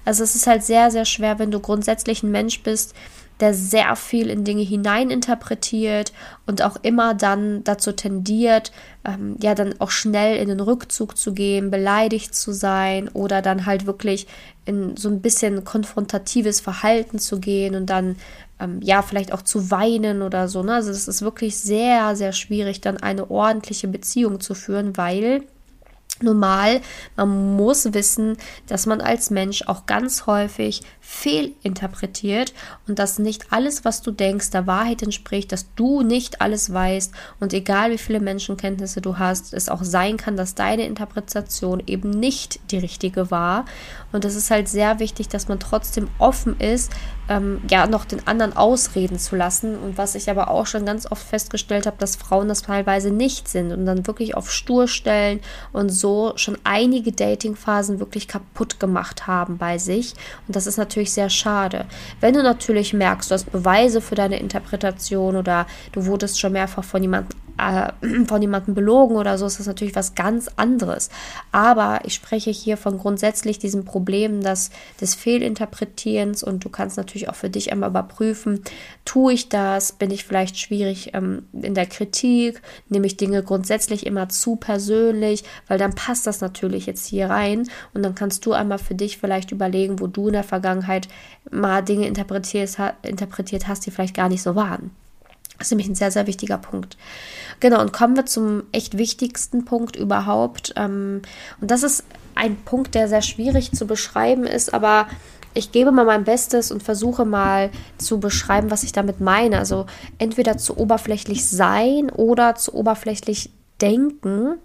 Also 0.05 0.23
es 0.23 0.35
ist 0.35 0.47
halt 0.47 0.63
sehr, 0.63 0.91
sehr 0.91 1.05
schwer, 1.05 1.39
wenn 1.39 1.51
du 1.51 1.59
grundsätzlich 1.59 2.23
ein 2.23 2.31
Mensch 2.31 2.61
bist, 2.61 2.93
der 3.39 3.53
sehr 3.53 3.95
viel 3.95 4.29
in 4.29 4.43
Dinge 4.43 4.63
hineininterpretiert 4.63 6.11
und 6.45 6.61
auch 6.63 6.77
immer 6.81 7.13
dann 7.13 7.63
dazu 7.63 7.91
tendiert, 7.91 8.71
ähm, 9.05 9.37
ja, 9.41 9.53
dann 9.53 9.75
auch 9.79 9.91
schnell 9.91 10.37
in 10.37 10.49
den 10.49 10.59
Rückzug 10.59 11.17
zu 11.17 11.33
gehen, 11.33 11.69
beleidigt 11.69 12.33
zu 12.33 12.51
sein 12.51 13.09
oder 13.09 13.41
dann 13.41 13.65
halt 13.65 13.85
wirklich 13.85 14.27
in 14.65 14.97
so 14.97 15.09
ein 15.09 15.21
bisschen 15.21 15.63
konfrontatives 15.63 16.61
Verhalten 16.61 17.19
zu 17.19 17.39
gehen 17.39 17.75
und 17.75 17.87
dann 17.87 18.17
ähm, 18.59 18.79
ja, 18.81 19.01
vielleicht 19.01 19.33
auch 19.33 19.41
zu 19.41 19.71
weinen 19.71 20.21
oder 20.21 20.47
so. 20.47 20.63
Ne? 20.63 20.73
Also 20.73 20.91
es 20.91 21.07
ist 21.07 21.21
wirklich 21.21 21.57
sehr, 21.57 22.15
sehr 22.15 22.33
schwierig, 22.33 22.81
dann 22.81 22.97
eine 22.97 23.29
ordentliche 23.29 23.87
Beziehung 23.87 24.39
zu 24.39 24.55
führen, 24.55 24.97
weil 24.97 25.43
normal, 26.21 26.81
man 27.15 27.55
muss 27.55 27.93
wissen, 27.93 28.37
dass 28.67 28.85
man 28.85 29.01
als 29.01 29.29
Mensch 29.29 29.63
auch 29.67 29.85
ganz 29.85 30.25
häufig 30.25 30.81
fehlinterpretiert 31.09 32.53
und 32.85 32.99
dass 32.99 33.17
nicht 33.17 33.53
alles, 33.53 33.85
was 33.85 34.01
du 34.01 34.11
denkst, 34.11 34.49
der 34.49 34.67
Wahrheit 34.67 35.01
entspricht, 35.01 35.53
dass 35.53 35.73
du 35.75 36.01
nicht 36.01 36.41
alles 36.41 36.73
weißt 36.73 37.13
und 37.39 37.53
egal 37.53 37.91
wie 37.91 37.97
viele 37.97 38.19
Menschenkenntnisse 38.19 38.99
du 38.99 39.17
hast, 39.17 39.53
es 39.53 39.69
auch 39.69 39.85
sein 39.85 40.17
kann, 40.17 40.35
dass 40.35 40.53
deine 40.53 40.85
Interpretation 40.85 41.81
eben 41.87 42.09
nicht 42.09 42.59
die 42.71 42.77
richtige 42.77 43.31
war. 43.31 43.63
Und 44.11 44.25
es 44.25 44.35
ist 44.35 44.51
halt 44.51 44.67
sehr 44.67 44.99
wichtig, 44.99 45.29
dass 45.29 45.47
man 45.47 45.59
trotzdem 45.59 46.09
offen 46.17 46.59
ist, 46.59 46.91
ähm, 47.29 47.61
ja, 47.69 47.87
noch 47.87 48.05
den 48.05 48.25
anderen 48.25 48.55
ausreden 48.55 49.19
zu 49.19 49.35
lassen. 49.35 49.77
Und 49.77 49.97
was 49.97 50.15
ich 50.15 50.29
aber 50.29 50.49
auch 50.49 50.65
schon 50.65 50.85
ganz 50.85 51.09
oft 51.11 51.23
festgestellt 51.23 51.85
habe, 51.85 51.97
dass 51.99 52.15
Frauen 52.15 52.47
das 52.47 52.63
teilweise 52.63 53.11
nicht 53.11 53.47
sind 53.47 53.71
und 53.71 53.85
dann 53.85 54.07
wirklich 54.07 54.35
auf 54.35 54.51
stur 54.51 54.87
stellen 54.87 55.41
und 55.73 55.89
so 55.89 56.33
schon 56.35 56.57
einige 56.63 57.11
Datingphasen 57.11 57.99
wirklich 57.99 58.27
kaputt 58.27 58.79
gemacht 58.79 59.27
haben 59.27 59.57
bei 59.57 59.77
sich. 59.77 60.13
Und 60.47 60.55
das 60.55 60.67
ist 60.67 60.77
natürlich 60.77 60.96
sehr 61.05 61.29
schade. 61.29 61.85
Wenn 62.19 62.33
du 62.33 62.43
natürlich 62.43 62.93
merkst, 62.93 63.29
du 63.29 63.35
hast 63.35 63.51
Beweise 63.51 64.01
für 64.01 64.15
deine 64.15 64.39
Interpretation 64.39 65.35
oder 65.35 65.67
du 65.91 66.05
wurdest 66.05 66.39
schon 66.39 66.53
mehrfach 66.53 66.83
von 66.83 67.01
jemandem 67.01 67.37
äh, 67.57 67.91
von 68.25 68.41
jemandem 68.41 68.75
belogen 68.75 69.15
oder 69.15 69.37
so, 69.37 69.45
ist 69.45 69.59
das 69.59 69.67
natürlich 69.67 69.95
was 69.95 70.15
ganz 70.15 70.49
anderes. 70.55 71.09
Aber 71.51 72.01
ich 72.05 72.13
spreche 72.13 72.51
hier 72.51 72.77
von 72.77 72.97
grundsätzlich 72.97 73.59
diesem 73.59 73.85
Problem 73.85 74.41
dass, 74.41 74.69
des 75.01 75.15
Fehlinterpretierens 75.15 76.43
und 76.43 76.63
du 76.63 76.69
kannst 76.69 76.97
natürlich 76.97 77.29
auch 77.29 77.35
für 77.35 77.49
dich 77.49 77.71
einmal 77.71 77.89
überprüfen, 77.89 78.61
tue 79.05 79.33
ich 79.33 79.49
das, 79.49 79.91
bin 79.91 80.11
ich 80.11 80.25
vielleicht 80.25 80.57
schwierig 80.57 81.13
ähm, 81.13 81.45
in 81.53 81.73
der 81.73 81.85
Kritik, 81.85 82.61
nehme 82.89 83.07
ich 83.07 83.17
Dinge 83.17 83.43
grundsätzlich 83.43 84.05
immer 84.05 84.29
zu 84.29 84.55
persönlich, 84.55 85.43
weil 85.67 85.77
dann 85.77 85.95
passt 85.95 86.27
das 86.27 86.41
natürlich 86.41 86.85
jetzt 86.85 87.05
hier 87.05 87.29
rein 87.29 87.69
und 87.93 88.03
dann 88.03 88.15
kannst 88.15 88.45
du 88.45 88.53
einmal 88.53 88.79
für 88.79 88.95
dich 88.95 89.17
vielleicht 89.17 89.51
überlegen, 89.51 89.99
wo 89.99 90.07
du 90.07 90.27
in 90.27 90.33
der 90.33 90.43
Vergangenheit 90.43 91.07
mal 91.51 91.81
Dinge 91.81 92.07
interpretiert, 92.07 92.77
interpretiert 93.03 93.67
hast, 93.67 93.85
die 93.85 93.91
vielleicht 93.91 94.15
gar 94.15 94.29
nicht 94.29 94.41
so 94.41 94.55
waren. 94.55 94.91
Das 95.57 95.67
ist 95.67 95.71
nämlich 95.71 95.87
ein 95.87 95.95
sehr, 95.95 96.11
sehr 96.11 96.27
wichtiger 96.27 96.57
Punkt. 96.57 96.97
Genau, 97.59 97.81
und 97.81 97.93
kommen 97.93 98.15
wir 98.15 98.25
zum 98.25 98.63
echt 98.71 98.97
wichtigsten 98.97 99.65
Punkt 99.65 99.95
überhaupt. 99.95 100.73
Ähm, 100.75 101.21
und 101.59 101.71
das 101.71 101.83
ist 101.83 102.03
ein 102.35 102.55
Punkt, 102.57 102.93
der 102.93 103.07
sehr 103.07 103.21
schwierig 103.23 103.71
zu 103.71 103.87
beschreiben 103.87 104.43
ist, 104.43 104.73
aber 104.73 105.07
ich 105.53 105.71
gebe 105.71 105.91
mal 105.91 106.05
mein 106.05 106.23
Bestes 106.23 106.71
und 106.71 106.83
versuche 106.83 107.25
mal 107.25 107.71
zu 107.97 108.19
beschreiben, 108.19 108.69
was 108.69 108.83
ich 108.83 108.91
damit 108.91 109.19
meine. 109.19 109.57
Also 109.57 109.87
entweder 110.19 110.57
zu 110.57 110.77
oberflächlich 110.77 111.49
sein 111.49 112.11
oder 112.11 112.53
zu 112.53 112.75
oberflächlich 112.75 113.49
denken. 113.81 114.59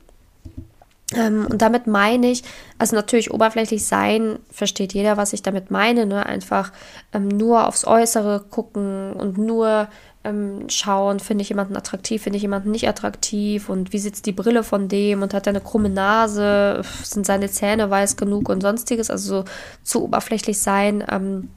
Ähm, 1.15 1.47
und 1.51 1.61
damit 1.63 1.87
meine 1.87 2.31
ich, 2.31 2.43
also 2.79 2.97
natürlich 2.97 3.33
oberflächlich 3.33 3.87
sein, 3.87 4.39
versteht 4.51 4.93
jeder, 4.93 5.17
was 5.17 5.33
ich 5.33 5.43
damit 5.43 5.71
meine. 5.71 6.07
Ne? 6.07 6.25
Einfach 6.27 6.73
ähm, 7.13 7.29
nur 7.29 7.67
aufs 7.67 7.87
Äußere 7.87 8.45
gucken 8.51 9.13
und 9.13 9.39
nur 9.39 9.89
ähm, 10.25 10.69
schauen, 10.69 11.21
finde 11.21 11.43
ich 11.43 11.49
jemanden 11.49 11.77
attraktiv, 11.77 12.23
finde 12.23 12.37
ich 12.37 12.43
jemanden 12.43 12.71
nicht 12.71 12.89
attraktiv 12.89 13.69
und 13.69 13.93
wie 13.93 13.99
sitzt 13.99 14.27
die 14.27 14.33
Brille 14.33 14.63
von 14.63 14.89
dem 14.89 15.23
und 15.23 15.35
hat 15.35 15.47
er 15.47 15.51
eine 15.51 15.61
krumme 15.61 15.91
Nase, 15.91 16.83
sind 17.03 17.27
seine 17.27 17.51
Zähne 17.51 17.91
weiß 17.91 18.17
genug 18.17 18.49
und 18.49 18.61
sonstiges, 18.61 19.11
also 19.11 19.39
so 19.39 19.45
zu 19.83 20.05
oberflächlich 20.05 20.59
sein. 20.61 21.05
Ähm, 21.11 21.49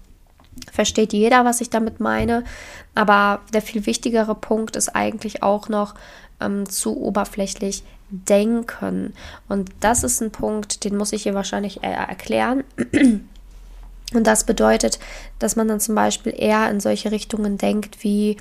versteht 0.72 1.14
jeder, 1.14 1.46
was 1.46 1.62
ich 1.62 1.70
damit 1.70 2.00
meine. 2.00 2.44
Aber 2.94 3.42
der 3.54 3.62
viel 3.62 3.86
wichtigere 3.86 4.36
Punkt 4.36 4.76
ist 4.76 4.96
eigentlich 4.96 5.44
auch 5.44 5.70
noch 5.70 5.96
ähm, 6.40 6.68
zu 6.70 6.98
oberflächlich 6.98 7.84
denken. 8.10 9.14
Und 9.48 9.72
das 9.80 10.04
ist 10.04 10.22
ein 10.22 10.32
Punkt, 10.32 10.84
den 10.84 10.98
muss 10.98 11.14
ich 11.14 11.24
hier 11.24 11.34
wahrscheinlich 11.34 11.84
erklären. 11.84 12.64
Und 14.14 14.28
das 14.28 14.44
bedeutet, 14.46 15.00
dass 15.40 15.56
man 15.56 15.68
dann 15.68 15.80
zum 15.80 15.96
Beispiel 15.96 16.34
eher 16.36 16.70
in 16.70 16.80
solche 16.80 17.12
Richtungen 17.12 17.58
denkt 17.58 18.04
wie, 18.04 18.38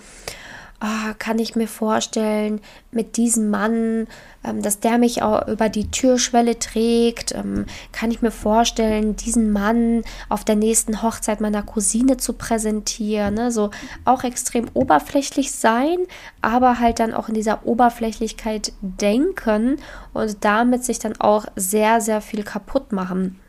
oh, 0.85 1.15
kann 1.19 1.39
ich 1.39 1.57
mir 1.57 1.69
vorstellen, 1.69 2.61
mit 2.91 3.17
diesem 3.17 3.51
Mann, 3.51 4.07
ähm, 4.45 4.63
dass 4.63 4.81
der 4.81 4.99
mich 4.99 5.23
auch 5.23 5.49
über 5.49 5.69
die 5.69 5.91
Türschwelle 5.91 6.59
trägt, 6.59 7.35
ähm, 7.35 7.67
kann 7.93 8.11
ich 8.11 8.23
mir 8.23 8.31
vorstellen, 8.31 9.17
diesen 9.17 9.51
Mann 9.51 10.03
auf 10.29 10.45
der 10.45 10.57
nächsten 10.57 11.03
Hochzeit 11.03 11.41
meiner 11.41 11.63
Cousine 11.63 12.19
zu 12.19 12.35
präsentieren. 12.35 13.35
Ne? 13.35 13.51
So 13.51 13.71
auch 14.05 14.25
extrem 14.25 14.67
oberflächlich 14.75 15.53
sein, 15.53 15.99
aber 16.43 16.79
halt 16.79 17.01
dann 17.01 17.15
auch 17.15 17.29
in 17.29 17.35
dieser 17.35 17.67
Oberflächlichkeit 17.67 18.73
denken 18.81 19.77
und 20.13 20.45
damit 20.45 20.85
sich 20.85 20.99
dann 20.99 21.19
auch 21.21 21.47
sehr, 21.57 22.01
sehr 22.01 22.21
viel 22.21 22.43
kaputt 22.43 22.93
machen. 22.93 23.41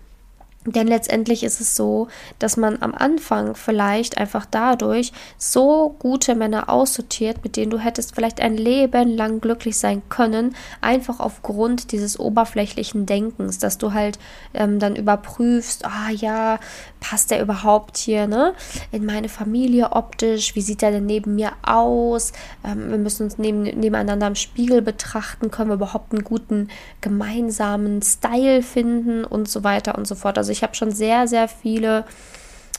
Denn 0.65 0.87
letztendlich 0.87 1.43
ist 1.43 1.61
es 1.61 1.75
so, 1.75 2.07
dass 2.39 2.57
man 2.57 2.81
am 2.81 2.93
Anfang 2.93 3.55
vielleicht 3.55 4.17
einfach 4.17 4.45
dadurch 4.49 5.11
so 5.37 5.95
gute 5.99 6.35
Männer 6.35 6.69
aussortiert, 6.69 7.43
mit 7.43 7.55
denen 7.55 7.71
du 7.71 7.79
hättest 7.79 8.15
vielleicht 8.15 8.41
ein 8.41 8.57
Leben 8.57 9.15
lang 9.15 9.41
glücklich 9.41 9.77
sein 9.77 10.01
können, 10.09 10.55
einfach 10.81 11.19
aufgrund 11.19 11.91
dieses 11.91 12.19
oberflächlichen 12.19 13.05
Denkens, 13.05 13.59
dass 13.59 13.77
du 13.77 13.93
halt 13.93 14.19
ähm, 14.53 14.79
dann 14.79 14.95
überprüfst, 14.95 15.85
ah 15.85 16.09
ja, 16.09 16.59
passt 16.99 17.31
der 17.31 17.41
überhaupt 17.41 17.97
hier, 17.97 18.27
ne, 18.27 18.53
in 18.91 19.05
meine 19.05 19.29
Familie 19.29 19.91
optisch, 19.91 20.55
wie 20.55 20.61
sieht 20.61 20.83
er 20.83 20.91
denn 20.91 21.05
neben 21.05 21.35
mir 21.35 21.51
aus, 21.63 22.33
ähm, 22.63 22.89
wir 22.89 22.97
müssen 22.97 23.23
uns 23.23 23.37
neben, 23.37 23.63
nebeneinander 23.63 24.27
im 24.27 24.35
Spiegel 24.35 24.81
betrachten, 24.81 25.51
können 25.51 25.69
wir 25.69 25.75
überhaupt 25.75 26.13
einen 26.13 26.23
guten 26.23 26.69
gemeinsamen 27.01 28.01
Style 28.01 28.61
finden? 28.61 29.25
Und 29.25 29.49
so 29.49 29.63
weiter 29.63 29.97
und 29.97 30.07
so 30.07 30.15
fort. 30.15 30.37
Also 30.37 30.51
ich 30.55 30.63
habe 30.63 30.75
schon 30.75 30.91
sehr, 30.91 31.27
sehr 31.27 31.47
viele 31.47 32.05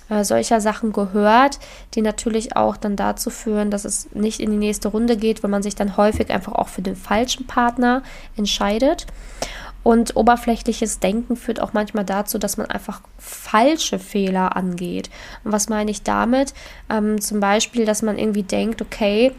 äh, 0.09 0.25
solcher 0.25 0.61
Sachen 0.61 0.93
gehört, 0.93 1.59
die 1.95 2.03
natürlich 2.03 2.57
auch 2.57 2.77
dann 2.77 2.97
dazu 2.97 3.31
führen, 3.31 3.71
dass 3.71 3.85
es 3.85 4.09
nicht 4.15 4.41
in 4.41 4.51
die 4.51 4.57
nächste 4.57 4.89
Runde 4.89 5.17
geht, 5.17 5.43
weil 5.43 5.51
man 5.51 5.63
sich 5.63 5.75
dann 5.75 5.97
häufig 5.97 6.31
einfach 6.31 6.53
auch 6.53 6.69
für 6.69 6.83
den 6.83 6.97
falschen 6.97 7.47
Partner 7.47 8.03
entscheidet. 8.37 9.07
Und 9.83 10.17
oberflächliches 10.17 10.99
Denken 10.99 11.37
führt 11.37 11.61
auch 11.61 11.73
manchmal 11.73 12.05
dazu, 12.05 12.39
dass 12.39 12.57
man 12.57 12.67
einfach 12.67 13.03
falsche 13.19 14.01
Fehler 14.01 14.57
angeht. 14.57 15.11
Und 15.45 15.53
was 15.53 15.69
meine 15.69 15.93
ich 15.93 16.03
damit? 16.03 16.55
Ähm, 16.91 17.21
zum 17.21 17.39
Beispiel, 17.39 17.85
dass 17.85 18.03
man 18.03 18.19
irgendwie 18.19 18.43
denkt, 18.43 18.83
okay, 18.83 19.33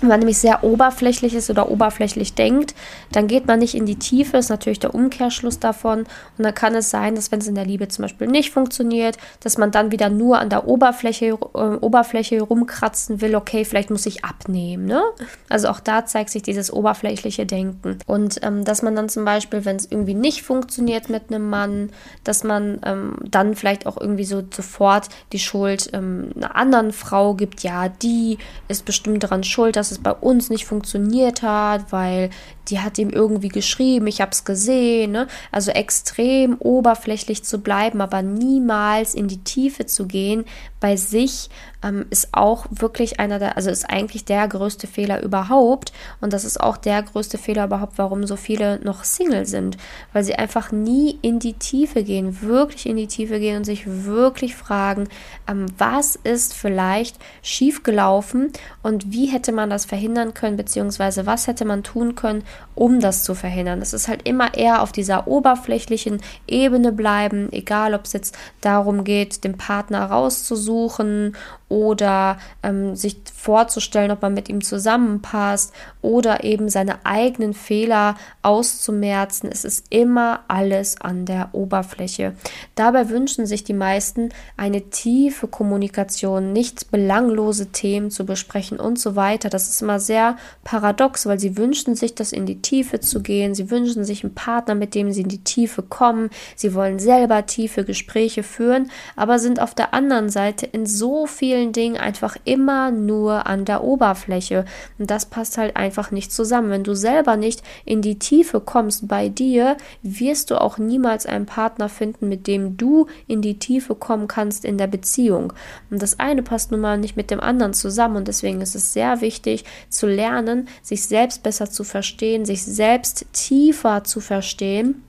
wenn 0.00 0.08
man 0.08 0.20
nämlich 0.20 0.38
sehr 0.38 0.64
oberflächlich 0.64 1.34
ist 1.34 1.50
oder 1.50 1.70
oberflächlich 1.70 2.34
denkt, 2.34 2.74
dann 3.12 3.26
geht 3.26 3.46
man 3.46 3.60
nicht 3.60 3.74
in 3.74 3.86
die 3.86 3.98
Tiefe, 3.98 4.36
ist 4.36 4.50
natürlich 4.50 4.80
der 4.80 4.94
Umkehrschluss 4.94 5.60
davon. 5.60 6.00
Und 6.36 6.44
dann 6.44 6.54
kann 6.54 6.74
es 6.74 6.90
sein, 6.90 7.14
dass 7.14 7.30
wenn 7.32 7.38
es 7.38 7.46
in 7.46 7.54
der 7.54 7.64
Liebe 7.64 7.88
zum 7.88 8.02
Beispiel 8.02 8.26
nicht 8.26 8.50
funktioniert, 8.50 9.16
dass 9.40 9.56
man 9.56 9.70
dann 9.70 9.92
wieder 9.92 10.10
nur 10.10 10.38
an 10.40 10.50
der 10.50 10.66
Oberfläche, 10.66 11.26
äh, 11.26 11.58
Oberfläche 11.80 12.42
rumkratzen 12.42 13.20
will, 13.20 13.34
okay, 13.36 13.64
vielleicht 13.64 13.90
muss 13.90 14.04
ich 14.04 14.24
abnehmen. 14.24 14.84
Ne? 14.84 15.02
Also 15.48 15.68
auch 15.68 15.80
da 15.80 16.04
zeigt 16.04 16.30
sich 16.30 16.42
dieses 16.42 16.72
oberflächliche 16.72 17.46
Denken. 17.46 17.98
Und 18.06 18.40
ähm, 18.42 18.64
dass 18.64 18.82
man 18.82 18.96
dann 18.96 19.08
zum 19.08 19.24
Beispiel, 19.24 19.64
wenn 19.64 19.76
es 19.76 19.86
irgendwie 19.90 20.14
nicht 20.14 20.42
funktioniert 20.42 21.08
mit 21.08 21.30
einem 21.30 21.48
Mann, 21.48 21.90
dass 22.24 22.44
man 22.44 22.80
ähm, 22.84 23.16
dann 23.22 23.54
vielleicht 23.54 23.86
auch 23.86 23.98
irgendwie 23.98 24.24
so 24.24 24.42
sofort 24.52 25.08
die 25.32 25.38
Schuld 25.38 25.90
ähm, 25.92 26.32
einer 26.36 26.56
anderen 26.56 26.92
Frau 26.92 27.34
gibt, 27.34 27.62
ja, 27.62 27.88
die 27.88 28.38
ist 28.68 28.84
bestimmt 28.84 29.22
daran 29.22 29.44
schuld, 29.44 29.76
dass 29.76 29.83
dass 29.84 29.90
es 29.90 29.98
bei 29.98 30.12
uns 30.12 30.48
nicht 30.48 30.64
funktioniert 30.64 31.42
hat, 31.42 31.92
weil 31.92 32.30
die 32.68 32.80
hat 32.80 32.98
ihm 32.98 33.10
irgendwie 33.10 33.48
geschrieben, 33.48 34.06
ich 34.06 34.20
habe 34.20 34.32
es 34.32 34.44
gesehen. 34.44 35.12
Ne? 35.12 35.26
Also 35.52 35.70
extrem 35.70 36.56
oberflächlich 36.58 37.44
zu 37.44 37.58
bleiben, 37.58 38.00
aber 38.00 38.22
niemals 38.22 39.14
in 39.14 39.28
die 39.28 39.42
Tiefe 39.44 39.86
zu 39.86 40.06
gehen 40.06 40.44
bei 40.80 40.96
sich 40.96 41.48
ähm, 41.82 42.04
ist 42.10 42.28
auch 42.32 42.66
wirklich 42.70 43.18
einer 43.18 43.38
der, 43.38 43.56
also 43.56 43.70
ist 43.70 43.88
eigentlich 43.88 44.24
der 44.26 44.46
größte 44.48 44.86
Fehler 44.86 45.22
überhaupt. 45.22 45.92
Und 46.20 46.32
das 46.32 46.44
ist 46.44 46.60
auch 46.60 46.76
der 46.76 47.02
größte 47.02 47.38
Fehler 47.38 47.64
überhaupt, 47.64 47.96
warum 47.96 48.26
so 48.26 48.36
viele 48.36 48.78
noch 48.80 49.04
Single 49.04 49.46
sind, 49.46 49.78
weil 50.12 50.24
sie 50.24 50.34
einfach 50.34 50.72
nie 50.72 51.18
in 51.22 51.38
die 51.38 51.54
Tiefe 51.54 52.02
gehen, 52.02 52.42
wirklich 52.42 52.86
in 52.86 52.96
die 52.96 53.06
Tiefe 53.06 53.38
gehen 53.40 53.56
und 53.56 53.64
sich 53.64 53.86
wirklich 53.86 54.56
fragen, 54.56 55.08
ähm, 55.48 55.66
was 55.78 56.16
ist 56.16 56.54
vielleicht 56.54 57.16
schiefgelaufen 57.42 58.52
und 58.82 59.10
wie 59.12 59.26
hätte 59.26 59.52
man 59.52 59.70
das 59.70 59.84
verhindern 59.84 60.34
können, 60.34 60.56
beziehungsweise 60.56 61.26
was 61.26 61.46
hätte 61.46 61.64
man 61.64 61.82
tun 61.82 62.14
können, 62.14 62.44
um 62.74 63.00
das 63.00 63.24
zu 63.24 63.34
verhindern. 63.34 63.80
Das 63.80 63.92
ist 63.92 64.08
halt 64.08 64.26
immer 64.26 64.54
eher 64.54 64.82
auf 64.82 64.92
dieser 64.92 65.26
oberflächlichen 65.28 66.20
Ebene 66.46 66.92
bleiben, 66.92 67.48
egal 67.52 67.94
ob 67.94 68.04
es 68.04 68.12
jetzt 68.12 68.36
darum 68.60 69.04
geht, 69.04 69.44
den 69.44 69.56
Partner 69.56 70.06
rauszusuchen 70.06 71.36
oder 71.74 72.38
ähm, 72.62 72.94
sich 72.94 73.16
vorzustellen, 73.34 74.12
ob 74.12 74.22
man 74.22 74.32
mit 74.32 74.48
ihm 74.48 74.62
zusammenpasst 74.62 75.72
oder 76.02 76.44
eben 76.44 76.68
seine 76.68 77.04
eigenen 77.04 77.52
Fehler 77.52 78.14
auszumerzen. 78.42 79.50
Es 79.52 79.64
ist 79.64 79.86
immer 79.90 80.44
alles 80.46 81.00
an 81.00 81.26
der 81.26 81.48
Oberfläche. 81.50 82.36
Dabei 82.76 83.08
wünschen 83.08 83.46
sich 83.46 83.64
die 83.64 83.72
meisten 83.72 84.28
eine 84.56 84.82
tiefe 84.90 85.48
Kommunikation, 85.48 86.52
nicht 86.52 86.92
belanglose 86.92 87.72
Themen 87.72 88.12
zu 88.12 88.24
besprechen 88.24 88.78
und 88.78 89.00
so 89.00 89.16
weiter. 89.16 89.50
Das 89.50 89.68
ist 89.68 89.82
immer 89.82 89.98
sehr 89.98 90.36
paradox, 90.62 91.26
weil 91.26 91.40
sie 91.40 91.56
wünschen 91.56 91.96
sich, 91.96 92.14
das 92.14 92.30
in 92.30 92.46
die 92.46 92.62
Tiefe 92.62 93.00
zu 93.00 93.20
gehen. 93.20 93.56
Sie 93.56 93.68
wünschen 93.72 94.04
sich 94.04 94.22
einen 94.22 94.36
Partner, 94.36 94.76
mit 94.76 94.94
dem 94.94 95.10
sie 95.10 95.22
in 95.22 95.28
die 95.28 95.42
Tiefe 95.42 95.82
kommen. 95.82 96.30
Sie 96.54 96.72
wollen 96.72 97.00
selber 97.00 97.46
tiefe 97.46 97.84
Gespräche 97.84 98.44
führen, 98.44 98.92
aber 99.16 99.40
sind 99.40 99.60
auf 99.60 99.74
der 99.74 99.92
anderen 99.92 100.30
Seite 100.30 100.66
in 100.66 100.86
so 100.86 101.26
vielen 101.26 101.63
Dingen 101.72 101.96
einfach 101.96 102.36
immer 102.44 102.90
nur 102.90 103.46
an 103.46 103.64
der 103.64 103.84
Oberfläche. 103.84 104.64
Und 104.98 105.10
das 105.10 105.26
passt 105.26 105.58
halt 105.58 105.76
einfach 105.76 106.10
nicht 106.10 106.32
zusammen. 106.32 106.70
Wenn 106.70 106.84
du 106.84 106.94
selber 106.94 107.36
nicht 107.36 107.62
in 107.84 108.02
die 108.02 108.18
Tiefe 108.18 108.60
kommst 108.60 109.08
bei 109.08 109.28
dir, 109.28 109.76
wirst 110.02 110.50
du 110.50 110.60
auch 110.60 110.78
niemals 110.78 111.26
einen 111.26 111.46
Partner 111.46 111.88
finden, 111.88 112.28
mit 112.28 112.46
dem 112.46 112.76
du 112.76 113.06
in 113.26 113.42
die 113.42 113.58
Tiefe 113.58 113.94
kommen 113.94 114.28
kannst 114.28 114.64
in 114.64 114.78
der 114.78 114.86
Beziehung. 114.86 115.52
Und 115.90 116.02
das 116.02 116.20
eine 116.20 116.42
passt 116.42 116.70
nun 116.70 116.80
mal 116.80 116.98
nicht 116.98 117.16
mit 117.16 117.30
dem 117.30 117.40
anderen 117.40 117.74
zusammen. 117.74 118.16
Und 118.16 118.28
deswegen 118.28 118.60
ist 118.60 118.74
es 118.74 118.92
sehr 118.92 119.20
wichtig 119.20 119.64
zu 119.88 120.06
lernen, 120.06 120.68
sich 120.82 121.06
selbst 121.06 121.42
besser 121.42 121.70
zu 121.70 121.84
verstehen, 121.84 122.44
sich 122.44 122.62
selbst 122.64 123.26
tiefer 123.32 124.04
zu 124.04 124.20
verstehen 124.20 125.02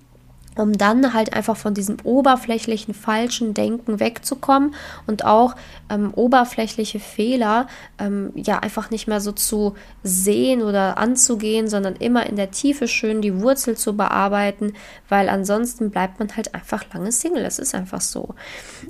um 0.55 0.73
dann 0.73 1.13
halt 1.13 1.33
einfach 1.33 1.57
von 1.57 1.73
diesem 1.73 1.97
oberflächlichen 2.03 2.93
falschen 2.93 3.53
Denken 3.53 3.99
wegzukommen 3.99 4.73
und 5.05 5.25
auch 5.25 5.55
ähm, 5.89 6.13
oberflächliche 6.13 6.99
Fehler 6.99 7.67
ähm, 7.99 8.31
ja 8.35 8.59
einfach 8.59 8.89
nicht 8.89 9.07
mehr 9.07 9.21
so 9.21 9.31
zu 9.31 9.75
sehen 10.03 10.61
oder 10.61 10.97
anzugehen, 10.97 11.67
sondern 11.67 11.95
immer 11.97 12.25
in 12.25 12.37
der 12.37 12.51
Tiefe 12.51 12.87
schön 12.87 13.21
die 13.21 13.41
Wurzel 13.41 13.75
zu 13.75 13.95
bearbeiten, 13.97 14.73
weil 15.09 15.29
ansonsten 15.29 15.91
bleibt 15.91 16.19
man 16.19 16.35
halt 16.35 16.55
einfach 16.55 16.85
lange 16.93 17.11
Single. 17.11 17.43
Das 17.43 17.59
ist 17.59 17.75
einfach 17.75 18.01
so. 18.01 18.35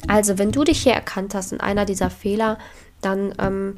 Also 0.07 0.37
wenn 0.37 0.51
du 0.51 0.63
dich 0.63 0.83
hier 0.83 0.93
erkannt 0.93 1.33
hast 1.33 1.51
in 1.51 1.59
einer 1.59 1.85
dieser 1.85 2.09
Fehler, 2.09 2.57
dann 3.01 3.33
ähm, 3.39 3.77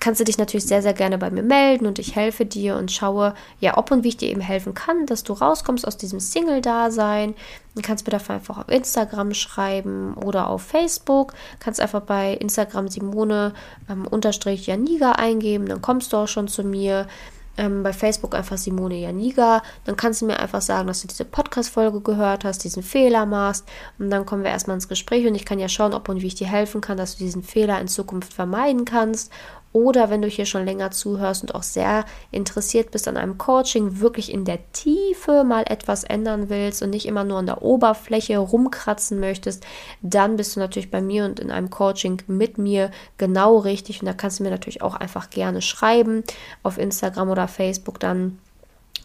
kannst 0.00 0.20
du 0.20 0.24
dich 0.24 0.38
natürlich 0.38 0.66
sehr, 0.66 0.82
sehr 0.82 0.94
gerne 0.94 1.18
bei 1.18 1.30
mir 1.30 1.42
melden 1.42 1.86
und 1.86 1.98
ich 1.98 2.16
helfe 2.16 2.44
dir 2.44 2.76
und 2.76 2.90
schaue, 2.90 3.34
ja, 3.60 3.76
ob 3.78 3.90
und 3.90 4.04
wie 4.04 4.08
ich 4.08 4.16
dir 4.16 4.30
eben 4.30 4.40
helfen 4.40 4.74
kann, 4.74 5.06
dass 5.06 5.22
du 5.22 5.32
rauskommst 5.32 5.86
aus 5.86 5.96
diesem 5.96 6.20
Single-Dasein. 6.20 7.34
Du 7.74 7.82
kannst 7.82 8.06
mir 8.06 8.10
dafür 8.10 8.36
einfach 8.36 8.58
auf 8.58 8.68
Instagram 8.68 9.34
schreiben 9.34 10.14
oder 10.14 10.48
auf 10.48 10.62
Facebook. 10.62 11.34
Kannst 11.60 11.80
einfach 11.80 12.02
bei 12.02 12.34
Instagram 12.34 12.88
Simone 12.88 13.52
ähm, 13.90 14.06
unterstrich 14.06 14.66
Janiga 14.66 15.12
eingeben, 15.12 15.66
dann 15.66 15.82
kommst 15.82 16.12
du 16.12 16.16
auch 16.16 16.28
schon 16.28 16.48
zu 16.48 16.64
mir. 16.64 17.06
Ähm, 17.58 17.82
bei 17.82 17.94
Facebook 17.94 18.34
einfach 18.34 18.58
Simone 18.58 18.96
Janiga. 18.96 19.62
Dann 19.84 19.96
kannst 19.96 20.20
du 20.20 20.26
mir 20.26 20.38
einfach 20.38 20.60
sagen, 20.60 20.88
dass 20.88 21.00
du 21.00 21.08
diese 21.08 21.24
Podcast-Folge 21.24 22.02
gehört 22.02 22.44
hast, 22.44 22.64
diesen 22.64 22.82
Fehler 22.82 23.24
machst. 23.24 23.64
Und 23.98 24.10
dann 24.10 24.26
kommen 24.26 24.44
wir 24.44 24.50
erstmal 24.50 24.74
ins 24.74 24.88
Gespräch 24.88 25.26
und 25.26 25.34
ich 25.34 25.46
kann 25.46 25.58
ja 25.58 25.70
schauen, 25.70 25.94
ob 25.94 26.10
und 26.10 26.20
wie 26.20 26.26
ich 26.26 26.34
dir 26.34 26.48
helfen 26.48 26.82
kann, 26.82 26.98
dass 26.98 27.16
du 27.16 27.24
diesen 27.24 27.42
Fehler 27.42 27.80
in 27.80 27.88
Zukunft 27.88 28.34
vermeiden 28.34 28.84
kannst. 28.84 29.32
Oder 29.76 30.08
wenn 30.08 30.22
du 30.22 30.28
hier 30.28 30.46
schon 30.46 30.64
länger 30.64 30.90
zuhörst 30.90 31.42
und 31.42 31.54
auch 31.54 31.62
sehr 31.62 32.06
interessiert 32.30 32.92
bist 32.92 33.08
an 33.08 33.18
einem 33.18 33.36
Coaching, 33.36 34.00
wirklich 34.00 34.32
in 34.32 34.46
der 34.46 34.72
Tiefe 34.72 35.44
mal 35.44 35.64
etwas 35.66 36.02
ändern 36.02 36.48
willst 36.48 36.82
und 36.82 36.88
nicht 36.88 37.04
immer 37.04 37.24
nur 37.24 37.40
an 37.40 37.44
der 37.44 37.60
Oberfläche 37.60 38.38
rumkratzen 38.38 39.20
möchtest, 39.20 39.66
dann 40.00 40.36
bist 40.38 40.56
du 40.56 40.60
natürlich 40.60 40.90
bei 40.90 41.02
mir 41.02 41.26
und 41.26 41.40
in 41.40 41.50
einem 41.50 41.68
Coaching 41.68 42.22
mit 42.26 42.56
mir 42.56 42.90
genau 43.18 43.58
richtig. 43.58 44.00
Und 44.00 44.06
da 44.06 44.14
kannst 44.14 44.38
du 44.38 44.44
mir 44.44 44.50
natürlich 44.50 44.80
auch 44.80 44.94
einfach 44.94 45.28
gerne 45.28 45.60
schreiben 45.60 46.24
auf 46.62 46.78
Instagram 46.78 47.28
oder 47.28 47.46
Facebook 47.46 48.00
dann 48.00 48.38